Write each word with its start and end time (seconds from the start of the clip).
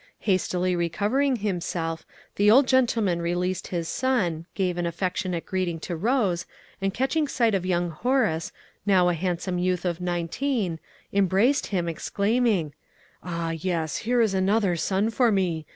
Hastily 0.21 0.75
recovering 0.75 1.35
himself, 1.35 2.07
the 2.35 2.49
old 2.49 2.65
gentleman 2.67 3.21
released 3.21 3.67
his 3.67 3.87
son, 3.87 4.47
gave 4.55 4.79
an 4.79 4.87
affectionate 4.87 5.45
greeting 5.45 5.79
to 5.81 5.95
Rose, 5.95 6.47
and 6.81 6.91
catching 6.91 7.27
sight 7.27 7.53
of 7.53 7.67
young 7.67 7.91
Horace, 7.91 8.51
now 8.83 9.09
a 9.09 9.13
handsome 9.13 9.59
youth 9.59 9.85
of 9.85 10.01
nineteen, 10.01 10.79
embraced 11.13 11.67
him, 11.67 11.87
exclaiming, 11.87 12.73
"Ah, 13.21 13.51
yes, 13.51 13.97
here 13.97 14.21
is 14.21 14.33
another 14.33 14.75
son 14.75 15.11
for 15.11 15.31
me! 15.31 15.67